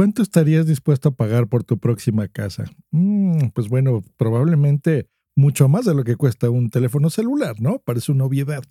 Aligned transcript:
¿Cuánto 0.00 0.22
estarías 0.22 0.66
dispuesto 0.66 1.10
a 1.10 1.14
pagar 1.14 1.46
por 1.46 1.62
tu 1.62 1.78
próxima 1.78 2.26
casa? 2.26 2.64
Mm, 2.90 3.48
pues 3.48 3.68
bueno, 3.68 4.02
probablemente 4.16 5.10
mucho 5.36 5.68
más 5.68 5.84
de 5.84 5.92
lo 5.92 6.04
que 6.04 6.16
cuesta 6.16 6.48
un 6.48 6.70
teléfono 6.70 7.10
celular, 7.10 7.60
¿no? 7.60 7.80
Parece 7.80 8.10
una 8.10 8.24
obviedad. 8.24 8.62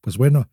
Pues 0.00 0.16
bueno, 0.16 0.48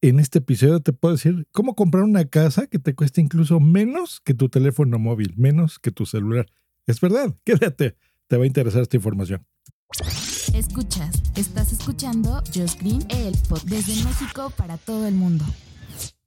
en 0.00 0.20
este 0.20 0.38
episodio 0.38 0.78
te 0.78 0.92
puedo 0.92 1.16
decir 1.16 1.48
cómo 1.50 1.74
comprar 1.74 2.04
una 2.04 2.24
casa 2.26 2.68
que 2.68 2.78
te 2.78 2.94
cueste 2.94 3.20
incluso 3.20 3.58
menos 3.58 4.20
que 4.20 4.32
tu 4.32 4.48
teléfono 4.48 5.00
móvil, 5.00 5.34
menos 5.36 5.80
que 5.80 5.90
tu 5.90 6.06
celular. 6.06 6.46
Es 6.86 7.00
verdad, 7.00 7.34
quédate, 7.44 7.96
te 8.28 8.36
va 8.36 8.44
a 8.44 8.46
interesar 8.46 8.82
esta 8.82 8.96
información. 8.96 9.44
Escuchas, 10.54 11.20
estás 11.34 11.72
escuchando 11.72 12.44
Just 12.54 12.80
Green, 12.80 13.04
el 13.08 13.34
pod 13.48 13.62
desde 13.64 14.04
México 14.04 14.52
para 14.56 14.76
todo 14.78 15.04
el 15.08 15.16
mundo. 15.16 15.44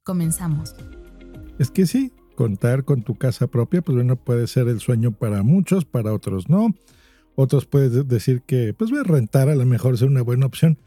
Comenzamos. 0.02 0.74
Es 1.58 1.70
que 1.70 1.86
sí, 1.86 2.12
contar 2.36 2.84
con 2.84 3.02
tu 3.02 3.16
casa 3.16 3.48
propia, 3.48 3.82
pues 3.82 3.96
bueno, 3.96 4.14
puede 4.14 4.46
ser 4.46 4.68
el 4.68 4.78
sueño 4.78 5.10
para 5.10 5.42
muchos, 5.42 5.84
para 5.84 6.12
otros 6.12 6.48
no. 6.48 6.72
Otros 7.34 7.66
pueden 7.66 8.06
decir 8.06 8.42
que, 8.46 8.72
pues, 8.72 8.90
rentar 9.04 9.48
a 9.48 9.56
lo 9.56 9.66
mejor 9.66 9.94
es 9.94 10.02
una 10.02 10.22
buena 10.22 10.46
opción. 10.46 10.78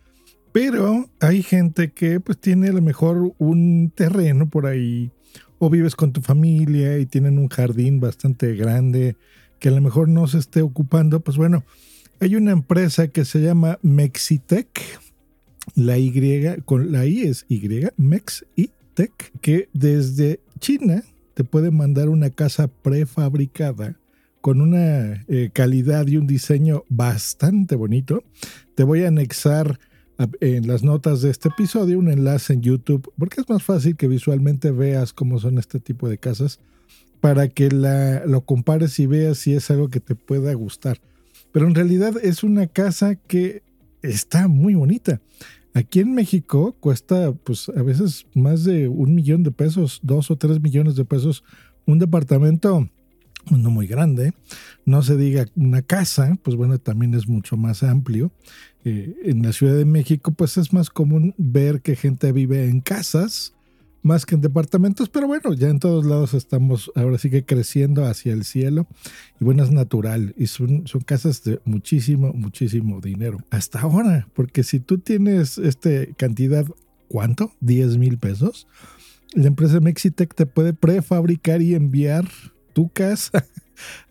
Pero 0.52 1.10
hay 1.20 1.44
gente 1.44 1.92
que 1.92 2.20
pues 2.20 2.40
tiene 2.40 2.70
a 2.70 2.74
lo 2.74 2.82
mejor 2.82 3.34
un 3.38 3.92
terreno 3.94 4.50
por 4.50 4.66
ahí 4.66 5.12
o 5.60 5.70
vives 5.70 5.96
con 5.96 6.12
tu 6.12 6.22
familia 6.22 6.98
y 6.98 7.06
tienen 7.06 7.38
un 7.38 7.50
jardín 7.50 8.00
bastante 8.00 8.56
grande 8.56 9.16
que 9.60 9.70
a 9.70 9.72
lo 9.72 9.82
mejor 9.82 10.08
no 10.08 10.26
se 10.26 10.40
esté 10.40 10.62
ocupando, 10.62 11.20
pues 11.20 11.38
bueno, 11.38 11.66
hay 12.20 12.36
una 12.36 12.52
empresa 12.52 13.10
que 13.10 13.26
se 13.26 13.42
llama 13.42 13.78
Mexitec, 13.82 14.68
la 15.76 15.98
Y, 15.98 16.62
con 16.66 16.92
la 16.92 17.06
I 17.06 17.24
es 17.24 17.46
Y, 17.50 17.62
Mexitec, 17.98 19.32
que 19.42 19.70
desde 19.74 20.40
China 20.60 21.04
te 21.40 21.46
puede 21.46 21.72
mandar 21.72 22.10
una 22.10 22.32
casa 22.32 22.68
prefabricada 22.68 23.96
con 24.42 24.60
una 24.60 25.24
eh, 25.30 25.52
calidad 25.54 26.06
y 26.08 26.18
un 26.18 26.28
diseño 26.28 26.84
bastante 26.90 27.78
bonito. 27.78 28.26
Te 28.76 28.84
voy 28.84 29.06
a 29.06 29.08
anexar 29.08 29.80
en 30.42 30.68
las 30.68 30.84
notas 30.84 31.22
de 31.22 31.30
este 31.30 31.48
episodio 31.48 31.98
un 31.98 32.10
enlace 32.10 32.52
en 32.52 32.62
YouTube, 32.62 33.10
porque 33.18 33.40
es 33.40 33.48
más 33.48 33.64
fácil 33.64 33.96
que 33.96 34.10
visualmente 34.10 34.72
veas 34.72 35.14
cómo 35.14 35.40
son 35.40 35.60
este 35.60 35.80
tipo 35.80 36.10
de 36.10 36.18
casas, 36.18 36.60
para 37.22 37.48
que 37.48 37.72
la, 37.72 38.26
lo 38.26 38.42
compares 38.42 39.00
y 39.00 39.06
veas 39.06 39.38
si 39.38 39.54
es 39.54 39.72
algo 39.72 39.88
que 39.88 40.02
te 40.02 40.16
pueda 40.16 40.54
gustar. 40.56 41.00
Pero 41.54 41.68
en 41.68 41.76
realidad 41.76 42.16
es 42.22 42.44
una 42.44 42.68
casa 42.68 43.16
que 43.16 43.64
está 44.02 44.50
muy 44.50 44.76
bonita. 44.76 45.22
Aquí 45.74 46.00
en 46.00 46.14
México 46.14 46.76
cuesta 46.80 47.32
pues 47.32 47.70
a 47.70 47.84
veces 47.84 48.26
más 48.34 48.64
de 48.64 48.88
un 48.88 49.14
millón 49.14 49.44
de 49.44 49.52
pesos, 49.52 50.00
dos 50.04 50.32
o 50.32 50.36
tres 50.36 50.60
millones 50.62 50.96
de 50.96 51.06
pesos, 51.06 51.44
un 51.86 52.00
departamento 52.00 52.90
no 53.50 53.72
muy 53.72 53.88
grande, 53.88 54.34
no 54.86 55.02
se 55.02 55.18
diga 55.18 55.46
una 55.56 55.82
casa, 55.82 56.38
pues 56.44 56.56
bueno, 56.56 56.78
también 56.78 57.14
es 57.14 57.28
mucho 57.28 57.58
más 57.58 57.84
amplio. 57.84 58.32
Eh, 58.86 59.16
en 59.24 59.44
la 59.44 59.54
Ciudad 59.54 59.76
de 59.76 59.86
México, 59.86 60.32
pues 60.32 60.58
es 60.58 60.72
más 60.72 60.90
común 60.90 61.34
ver 61.38 61.82
que 61.82 61.96
gente 61.96 62.32
vive 62.32 62.70
en 62.70 62.82
casas 62.82 63.54
más 64.02 64.26
que 64.26 64.36
en 64.36 64.42
departamentos, 64.42 65.10
pero 65.10 65.28
bueno, 65.28 65.54
ya 65.54 65.70
en 65.70 65.80
todos 65.80 66.06
lados 66.06 66.34
estamos 66.34 66.92
ahora 66.96 67.18
sí 67.18 67.30
que 67.30 67.44
creciendo 67.44 68.06
hacia 68.06 68.34
el 68.34 68.46
cielo 68.46 68.88
y 69.40 69.46
bueno, 69.46 69.64
es 69.64 69.72
natural 69.72 70.34
y 70.38 70.48
son, 70.48 70.88
son 70.88 71.02
casas 71.02 71.44
de 71.44 71.60
muchísimo, 71.66 72.32
muchísimo 72.34 73.02
dinero. 73.02 73.40
Hasta 73.50 73.82
ahora, 73.82 74.28
porque 74.34 74.64
si 74.64 74.80
tú 74.80 75.00
tienes 75.00 75.58
este 75.58 76.14
cantidad, 76.18 76.66
¿cuánto? 77.08 77.52
10 77.62 77.98
mil 77.98 78.18
pesos. 78.18 78.68
La 79.34 79.48
empresa 79.48 79.80
Mexitec 79.80 80.34
te 80.34 80.46
puede 80.46 80.74
prefabricar 80.74 81.62
y 81.62 81.76
enviar 81.76 82.28
tu 82.74 82.90
casa 82.90 83.46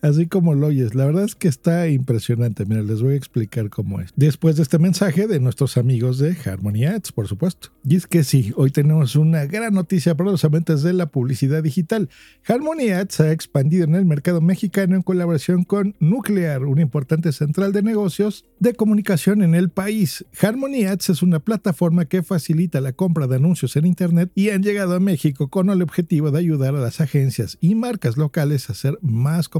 así 0.03 0.27
como 0.27 0.55
lo 0.55 0.69
oyes. 0.69 0.95
La 0.95 1.07
verdad 1.07 1.25
es 1.25 1.35
que 1.35 1.49
está 1.49 1.89
impresionante. 1.89 2.65
Mira, 2.67 2.83
les 2.83 3.03
voy 3.03 3.15
a 3.15 3.17
explicar 3.17 3.71
cómo 3.71 4.01
es. 4.01 4.13
Después 4.17 4.57
de 4.57 4.63
este 4.63 4.79
mensaje 4.79 5.27
de 5.27 5.41
nuestros 5.41 5.77
amigos 5.77 6.19
de 6.19 6.37
Harmony 6.45 6.85
Ads, 6.85 7.13
por 7.13 7.29
supuesto. 7.29 7.71
Y 7.85 7.97
es 7.97 8.07
que 8.07 8.25
sí, 8.25 8.53
hoy 8.57 8.71
tenemos 8.71 9.17
una 9.17 9.47
gran 9.47 9.75
noticia 9.75 10.17
para 10.17 10.31
los 10.31 10.45
amantes 10.45 10.83
de 10.83 10.93
la 10.93 11.07
publicidad 11.07 11.63
digital. 11.63 12.09
Harmony 12.47 12.91
Ads 12.91 13.21
ha 13.21 13.33
expandido 13.33 13.85
en 13.85 13.95
el 13.95 14.05
mercado 14.05 14.41
mexicano 14.41 14.97
en 14.97 15.03
colaboración 15.03 15.65
con 15.65 15.95
Nuclear, 16.01 16.65
una 16.65 16.83
importante 16.83 17.33
central 17.33 17.73
de 17.73 17.83
negocios 17.83 18.45
de 18.59 18.75
comunicación 18.75 19.43
en 19.43 19.55
el 19.55 19.71
país. 19.71 20.25
Harmony 20.41 20.85
Ads 20.87 21.11
es 21.11 21.23
una 21.23 21.41
plataforma 21.41 22.07
que 22.07 22.23
facilita 22.23 22.81
la 22.81 22.93
compra 22.93 23.27
de 23.27 23.37
anuncios 23.37 23.77
en 23.77 23.87
Internet 23.87 24.31
y 24.35 24.51
han 24.51 24.63
llegado 24.63 24.95
a 24.95 25.01
México 25.01 25.49
con 25.49 25.71
el 25.71 25.83
objetivo 25.83 26.31
de 26.31 26.39
ayudar 26.39 26.75
a 26.75 26.81
las 26.81 27.01
agencias 27.01 27.59
y 27.61 27.75
marcas 27.75 28.17
locales 28.17 28.71
a 28.71 28.75
ser 28.75 28.99
más 29.03 29.49
competitivas 29.49 29.58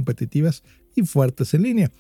y 0.95 1.03
fuertes 1.03 1.55
en 1.55 1.63
línea. 1.63 1.91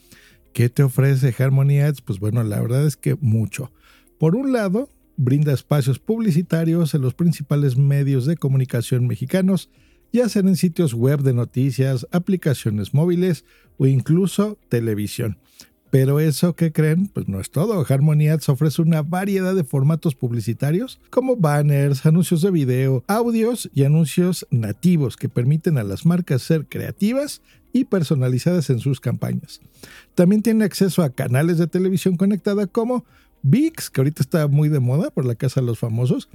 ¿Qué 0.53 0.69
te 0.69 0.82
ofrece 0.82 1.34
Harmony 1.38 1.81
Ads? 1.81 2.00
Pues 2.03 2.19
bueno, 2.19 2.42
la 2.42 2.60
verdad 2.60 2.86
es 2.86 2.97
que 2.97 3.16
mucho. 3.20 3.72
Por 4.19 4.34
un 4.34 4.53
lado, 4.53 4.88
brinda 5.16 5.53
espacios 5.53 5.98
publicitarios 5.98 6.94
en 6.94 7.03
los 7.03 7.14
principales 7.14 7.76
medios 7.76 8.26
de 8.26 8.37
comunicación 8.37 9.06
mexicanos, 9.06 9.70
ya 10.12 10.28
sean 10.28 10.48
en 10.48 10.56
sitios 10.56 10.94
web 10.94 11.20
de 11.20 11.34
noticias, 11.34 12.06
aplicaciones 12.12 12.94
móviles 12.94 13.44
o 13.76 13.87
incluso 13.87 14.58
televisión. 14.69 15.38
Pero 15.91 16.21
eso 16.21 16.54
que 16.54 16.72
creen, 16.72 17.09
pues 17.09 17.28
no 17.28 17.41
es 17.41 17.50
todo. 17.50 17.84
Harmony 17.88 18.28
Ads 18.28 18.50
ofrece 18.50 18.82
una 18.82 19.03
variedad 19.03 19.54
de 19.54 19.65
formatos 19.65 20.15
publicitarios 20.15 21.00
como 21.10 21.37
banners, 21.37 22.04
anuncios 22.04 22.43
de 22.43 22.50
video, 22.50 23.04
audios 23.06 23.71
y 23.75 23.84
anuncios 23.84 24.47
nativos 24.50 25.16
que 25.16 25.28
permiten 25.28 25.78
a 25.78 25.84
las 25.84 26.04
marcas 26.04 26.43
ser 26.43 26.66
creativas 26.66 27.41
y 27.72 27.84
personalizadas 27.84 28.71
en 28.71 28.81
sus 28.81 29.00
campañas. 29.00 29.60
También 30.15 30.43
tiene 30.43 30.65
acceso 30.65 31.03
a 31.03 31.10
canales 31.10 31.59
de 31.59 31.66
televisión 31.66 32.16
conectada 32.16 32.66
como 32.66 33.05
VIX, 33.43 33.91
que 33.91 34.00
ahorita 34.00 34.22
está 34.22 34.49
muy 34.49 34.69
de 34.69 34.81
moda 34.81 35.10
por 35.10 35.25
la 35.25 35.37
casa 35.37 35.60
de 35.60 35.66
los 35.66 35.78
famosos, 35.78 36.28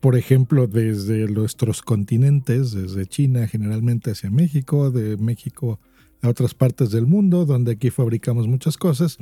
por 0.00 0.16
ejemplo, 0.16 0.66
desde 0.66 1.26
nuestros 1.28 1.82
continentes, 1.82 2.72
desde 2.72 3.06
China 3.06 3.46
generalmente 3.46 4.10
hacia 4.10 4.30
México, 4.30 4.90
de 4.90 5.16
México 5.16 5.80
a 6.22 6.28
otras 6.28 6.54
partes 6.54 6.90
del 6.90 7.06
mundo, 7.06 7.46
donde 7.46 7.72
aquí 7.72 7.90
fabricamos 7.90 8.46
muchas 8.46 8.76
cosas, 8.76 9.16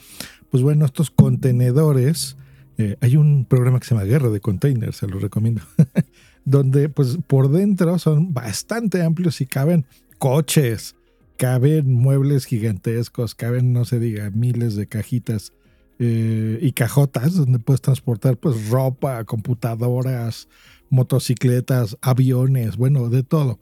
pues 0.51 0.63
bueno, 0.63 0.85
estos 0.85 1.11
contenedores, 1.11 2.37
eh, 2.77 2.97
hay 3.01 3.17
un 3.17 3.45
programa 3.45 3.79
que 3.79 3.87
se 3.87 3.95
llama 3.95 4.07
Guerra 4.07 4.31
de 4.31 4.41
Containers, 4.41 4.97
se 4.97 5.07
lo 5.07 5.19
recomiendo, 5.19 5.63
donde 6.45 6.89
pues 6.89 7.19
por 7.27 7.51
dentro 7.51 7.99
son 7.99 8.35
bastante 8.35 9.03
amplios 9.03 9.41
y 9.41 9.47
caben 9.47 9.87
coches, 10.19 10.97
caben 11.37 11.93
muebles 11.93 12.47
gigantescos, 12.47 13.37
caben, 13.37 13.73
no 13.73 13.85
se 13.85 14.01
diga, 14.01 14.31
miles 14.31 14.75
de 14.75 14.89
cajitas 14.89 15.53
eh, 15.99 16.59
y 16.63 16.73
cajotas 16.73 17.35
donde 17.35 17.59
puedes 17.59 17.81
transportar 17.81 18.37
pues 18.37 18.69
ropa, 18.69 19.25
computadoras, 19.25 20.49
motocicletas, 20.91 21.97
aviones, 22.01 22.77
bueno, 22.77 23.09
de 23.09 23.23
todo. 23.23 23.59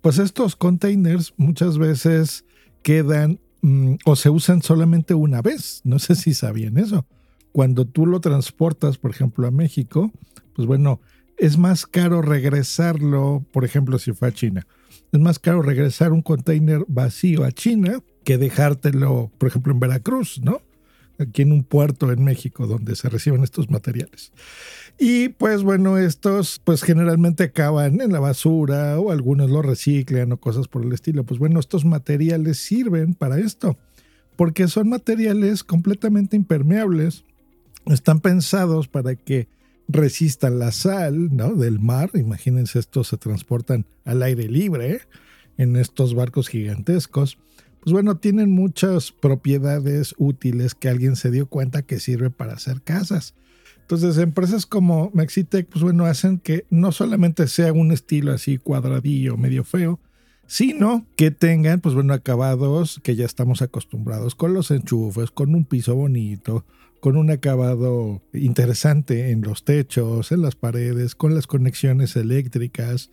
Pues 0.00 0.18
estos 0.18 0.56
containers 0.56 1.34
muchas 1.36 1.78
veces 1.78 2.44
quedan 2.82 3.40
mm, 3.62 3.94
o 4.04 4.16
se 4.16 4.30
usan 4.30 4.62
solamente 4.62 5.14
una 5.14 5.42
vez. 5.42 5.80
No 5.84 5.98
sé 5.98 6.14
si 6.14 6.34
sabían 6.34 6.78
eso. 6.78 7.06
Cuando 7.52 7.86
tú 7.86 8.06
lo 8.06 8.20
transportas, 8.20 8.98
por 8.98 9.10
ejemplo, 9.10 9.46
a 9.46 9.50
México, 9.50 10.12
pues 10.54 10.66
bueno, 10.66 11.00
es 11.38 11.56
más 11.56 11.86
caro 11.86 12.20
regresarlo, 12.20 13.44
por 13.52 13.64
ejemplo, 13.64 13.98
si 13.98 14.12
fue 14.12 14.28
a 14.28 14.32
China. 14.32 14.66
Es 15.12 15.20
más 15.20 15.38
caro 15.38 15.62
regresar 15.62 16.12
un 16.12 16.22
container 16.22 16.84
vacío 16.86 17.44
a 17.44 17.52
China 17.52 18.00
que 18.24 18.36
dejártelo, 18.36 19.32
por 19.38 19.48
ejemplo, 19.48 19.72
en 19.72 19.80
Veracruz, 19.80 20.40
¿no? 20.42 20.60
Aquí 21.18 21.42
en 21.42 21.52
un 21.52 21.64
puerto 21.64 22.12
en 22.12 22.22
México 22.22 22.66
donde 22.66 22.94
se 22.94 23.08
reciben 23.08 23.42
estos 23.42 23.70
materiales. 23.70 24.32
Y 24.98 25.30
pues 25.30 25.62
bueno, 25.62 25.98
estos 25.98 26.60
pues 26.62 26.82
generalmente 26.82 27.44
acaban 27.44 28.00
en 28.00 28.12
la 28.12 28.20
basura 28.20 28.98
o 28.98 29.10
algunos 29.10 29.50
lo 29.50 29.62
reciclan 29.62 30.32
o 30.32 30.36
cosas 30.36 30.68
por 30.68 30.84
el 30.84 30.92
estilo. 30.92 31.24
Pues 31.24 31.38
bueno, 31.38 31.60
estos 31.60 31.84
materiales 31.84 32.58
sirven 32.58 33.14
para 33.14 33.38
esto, 33.38 33.76
porque 34.36 34.68
son 34.68 34.88
materiales 34.88 35.64
completamente 35.64 36.36
impermeables. 36.36 37.24
Están 37.86 38.20
pensados 38.20 38.88
para 38.88 39.14
que 39.14 39.48
resistan 39.88 40.58
la 40.58 40.70
sal 40.70 41.30
del 41.36 41.80
mar. 41.80 42.10
Imagínense, 42.14 42.78
estos 42.78 43.08
se 43.08 43.16
transportan 43.16 43.86
al 44.04 44.22
aire 44.22 44.48
libre 44.48 45.00
en 45.56 45.76
estos 45.76 46.14
barcos 46.14 46.48
gigantescos. 46.48 47.38
Pues 47.88 47.94
bueno, 47.94 48.18
tienen 48.18 48.50
muchas 48.50 49.12
propiedades 49.12 50.14
útiles 50.18 50.74
que 50.74 50.90
alguien 50.90 51.16
se 51.16 51.30
dio 51.30 51.46
cuenta 51.46 51.80
que 51.80 52.00
sirve 52.00 52.28
para 52.28 52.52
hacer 52.52 52.82
casas. 52.82 53.34
Entonces, 53.80 54.18
empresas 54.18 54.66
como 54.66 55.10
Mexitec, 55.14 55.66
pues 55.66 55.82
bueno, 55.82 56.04
hacen 56.04 56.38
que 56.38 56.66
no 56.68 56.92
solamente 56.92 57.48
sea 57.48 57.72
un 57.72 57.90
estilo 57.90 58.32
así 58.32 58.58
cuadradillo, 58.58 59.38
medio 59.38 59.64
feo, 59.64 60.00
sino 60.46 61.06
que 61.16 61.30
tengan, 61.30 61.80
pues 61.80 61.94
bueno, 61.94 62.12
acabados 62.12 63.00
que 63.02 63.16
ya 63.16 63.24
estamos 63.24 63.62
acostumbrados 63.62 64.34
con 64.34 64.52
los 64.52 64.70
enchufes, 64.70 65.30
con 65.30 65.54
un 65.54 65.64
piso 65.64 65.94
bonito, 65.96 66.66
con 67.00 67.16
un 67.16 67.30
acabado 67.30 68.20
interesante 68.34 69.30
en 69.30 69.40
los 69.40 69.64
techos, 69.64 70.30
en 70.30 70.42
las 70.42 70.56
paredes, 70.56 71.14
con 71.14 71.34
las 71.34 71.46
conexiones 71.46 72.16
eléctricas, 72.16 73.10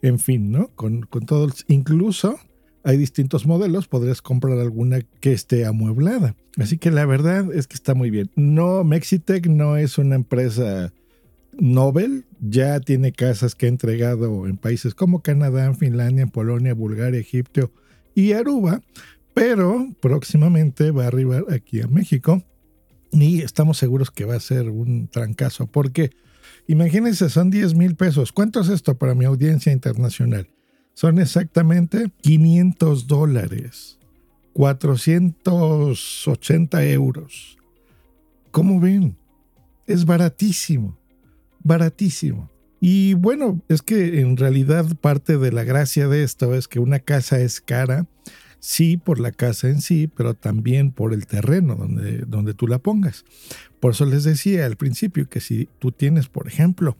en 0.00 0.18
fin, 0.18 0.50
¿no? 0.50 0.68
Con, 0.68 1.02
con 1.02 1.26
todo, 1.26 1.52
incluso 1.68 2.38
hay 2.84 2.98
distintos 2.98 3.46
modelos, 3.46 3.88
podrías 3.88 4.20
comprar 4.20 4.58
alguna 4.58 5.00
que 5.20 5.32
esté 5.32 5.64
amueblada. 5.64 6.36
Así 6.58 6.76
que 6.76 6.90
la 6.90 7.06
verdad 7.06 7.52
es 7.52 7.66
que 7.66 7.74
está 7.74 7.94
muy 7.94 8.10
bien. 8.10 8.30
No, 8.36 8.84
Mexitec 8.84 9.46
no 9.46 9.78
es 9.78 9.96
una 9.96 10.16
empresa 10.16 10.92
Nobel, 11.58 12.26
ya 12.40 12.80
tiene 12.80 13.12
casas 13.12 13.54
que 13.54 13.66
ha 13.66 13.70
entregado 13.70 14.46
en 14.46 14.58
países 14.58 14.94
como 14.94 15.22
Canadá, 15.22 15.72
Finlandia, 15.74 16.26
Polonia, 16.26 16.74
Bulgaria, 16.74 17.20
Egipto 17.20 17.72
y 18.14 18.32
Aruba, 18.32 18.82
pero 19.32 19.88
próximamente 20.00 20.90
va 20.90 21.04
a 21.04 21.08
arribar 21.08 21.46
aquí 21.50 21.80
a 21.80 21.88
México 21.88 22.42
y 23.12 23.40
estamos 23.40 23.78
seguros 23.78 24.10
que 24.10 24.26
va 24.26 24.36
a 24.36 24.40
ser 24.40 24.68
un 24.68 25.08
trancazo 25.08 25.66
porque 25.66 26.10
imagínense, 26.66 27.30
son 27.30 27.50
10 27.50 27.74
mil 27.74 27.96
pesos. 27.96 28.32
¿Cuánto 28.32 28.60
es 28.60 28.68
esto 28.68 28.96
para 28.98 29.14
mi 29.14 29.24
audiencia 29.24 29.72
internacional? 29.72 30.48
Son 30.94 31.18
exactamente 31.18 32.10
500 32.22 33.06
dólares, 33.06 33.98
480 34.52 36.86
euros. 36.86 37.58
¿Cómo 38.52 38.80
ven? 38.80 39.18
Es 39.86 40.06
baratísimo, 40.06 40.96
baratísimo. 41.62 42.50
Y 42.80 43.12
bueno, 43.14 43.60
es 43.68 43.82
que 43.82 44.20
en 44.20 44.36
realidad 44.36 44.86
parte 45.00 45.38
de 45.38 45.50
la 45.50 45.64
gracia 45.64 46.06
de 46.06 46.22
esto 46.22 46.54
es 46.54 46.68
que 46.68 46.78
una 46.78 47.00
casa 47.00 47.40
es 47.40 47.60
cara, 47.60 48.06
sí 48.60 48.96
por 48.96 49.18
la 49.18 49.32
casa 49.32 49.68
en 49.68 49.80
sí, 49.80 50.06
pero 50.06 50.34
también 50.34 50.92
por 50.92 51.12
el 51.12 51.26
terreno 51.26 51.74
donde, 51.74 52.18
donde 52.18 52.54
tú 52.54 52.68
la 52.68 52.78
pongas. 52.78 53.24
Por 53.80 53.90
eso 53.92 54.06
les 54.06 54.22
decía 54.22 54.64
al 54.64 54.76
principio 54.76 55.28
que 55.28 55.40
si 55.40 55.68
tú 55.80 55.90
tienes, 55.92 56.28
por 56.28 56.46
ejemplo, 56.46 56.96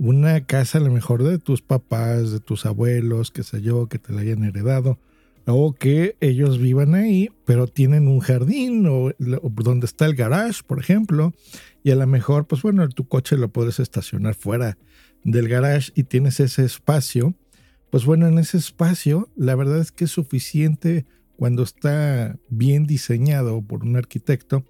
una 0.00 0.46
casa 0.46 0.78
a 0.78 0.80
lo 0.80 0.90
mejor 0.90 1.22
de 1.22 1.38
tus 1.38 1.60
papás, 1.60 2.32
de 2.32 2.40
tus 2.40 2.64
abuelos, 2.64 3.30
qué 3.30 3.42
sé 3.42 3.60
yo, 3.60 3.86
que 3.86 3.98
te 3.98 4.14
la 4.14 4.22
hayan 4.22 4.44
heredado, 4.44 4.98
o 5.44 5.74
que 5.74 6.16
ellos 6.20 6.58
vivan 6.58 6.94
ahí, 6.94 7.28
pero 7.44 7.66
tienen 7.66 8.08
un 8.08 8.20
jardín 8.20 8.86
o, 8.88 9.10
donde 9.18 9.84
está 9.84 10.06
el 10.06 10.14
garage, 10.14 10.62
por 10.66 10.80
ejemplo, 10.80 11.34
y 11.82 11.90
a 11.90 11.96
lo 11.96 12.06
mejor, 12.06 12.46
pues 12.46 12.62
bueno, 12.62 12.88
tu 12.88 13.08
coche 13.08 13.36
lo 13.36 13.50
puedes 13.50 13.78
estacionar 13.78 14.34
fuera 14.34 14.78
del 15.22 15.48
garage 15.48 15.92
y 15.94 16.04
tienes 16.04 16.40
ese 16.40 16.64
espacio, 16.64 17.34
pues 17.90 18.06
bueno, 18.06 18.26
en 18.26 18.38
ese 18.38 18.56
espacio 18.56 19.28
la 19.36 19.54
verdad 19.54 19.80
es 19.80 19.92
que 19.92 20.04
es 20.04 20.10
suficiente 20.10 21.04
cuando 21.36 21.62
está 21.62 22.38
bien 22.48 22.86
diseñado 22.86 23.60
por 23.60 23.84
un 23.84 23.96
arquitecto, 23.96 24.64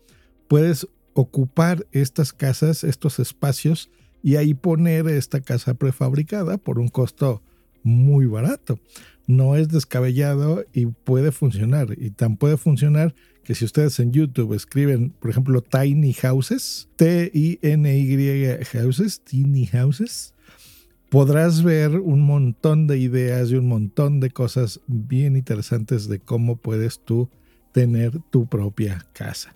puedes 0.48 0.88
ocupar 1.14 1.86
estas 1.92 2.32
casas, 2.32 2.82
estos 2.82 3.20
espacios 3.20 3.90
y 4.22 4.36
ahí 4.36 4.54
poner 4.54 5.08
esta 5.08 5.40
casa 5.40 5.74
prefabricada 5.74 6.58
por 6.58 6.78
un 6.78 6.88
costo 6.88 7.42
muy 7.82 8.26
barato. 8.26 8.78
No 9.26 9.56
es 9.56 9.68
descabellado 9.68 10.64
y 10.72 10.86
puede 10.86 11.32
funcionar. 11.32 11.96
Y 11.98 12.10
tan 12.10 12.36
puede 12.36 12.56
funcionar 12.56 13.14
que 13.44 13.54
si 13.54 13.64
ustedes 13.64 13.98
en 14.00 14.12
YouTube 14.12 14.54
escriben, 14.54 15.10
por 15.10 15.30
ejemplo, 15.30 15.62
Tiny 15.62 16.12
Houses, 16.14 16.88
T-I-N-Y 16.96 18.64
Houses, 18.64 19.20
Tiny 19.22 19.66
Houses, 19.66 20.34
podrás 21.08 21.62
ver 21.62 21.98
un 21.98 22.22
montón 22.22 22.86
de 22.86 22.98
ideas 22.98 23.50
y 23.50 23.56
un 23.56 23.68
montón 23.68 24.20
de 24.20 24.30
cosas 24.30 24.80
bien 24.86 25.36
interesantes 25.36 26.08
de 26.08 26.20
cómo 26.20 26.56
puedes 26.56 27.00
tú 27.00 27.28
tener 27.72 28.20
tu 28.30 28.46
propia 28.46 29.06
casa. 29.12 29.54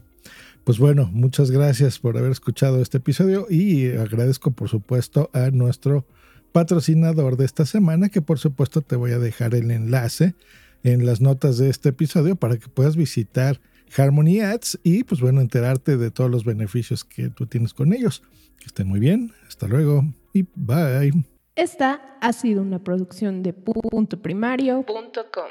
Pues 0.65 0.79
bueno, 0.79 1.11
muchas 1.13 1.51
gracias 1.51 1.99
por 1.99 2.17
haber 2.17 2.33
escuchado 2.33 2.81
este 2.81 2.97
episodio 2.97 3.47
y 3.51 3.91
agradezco 3.91 4.51
por 4.53 4.71
supuesto 4.71 5.29
a 5.35 5.51
nuestro 5.51 6.07
patrocinador 6.53 7.37
de 7.37 7.45
esta 7.45 7.67
semana, 7.67 8.09
que 8.09 8.23
por 8.23 8.39
supuesto 8.39 8.81
te 8.81 8.97
voy 8.97 9.13
a 9.13 9.19
dejar 9.19 9.55
el 9.55 9.71
enlace 9.71 10.35
en 10.83 11.05
las 11.05 11.21
notas 11.21 11.59
de 11.59 11.69
este 11.69 11.91
episodio 11.91 12.37
para 12.37 12.57
que 12.57 12.69
puedas 12.69 12.97
visitar 12.97 13.61
Harmony 13.95 14.41
Ads 14.41 14.81
y 14.83 15.05
pues 15.05 15.21
bueno, 15.21 15.43
enterarte 15.43 15.99
de 15.99 16.11
todos 16.11 16.31
los 16.31 16.45
beneficios 16.45 17.05
que 17.05 17.29
tú 17.29 17.47
tienes 17.47 17.75
con 17.75 17.93
ellos. 17.93 18.23
Que 18.59 18.67
estén 18.67 18.89
muy 18.89 19.01
bien, 19.01 19.33
hasta 19.47 19.67
luego 19.67 20.05
y 20.33 20.47
bye. 20.55 21.13
Esta 21.57 22.01
ha 22.23 22.33
sido 22.33 22.63
una 22.63 22.83
producción 22.83 23.43
de 23.43 23.53
punto 23.53 24.23
primario.com. 24.23 25.51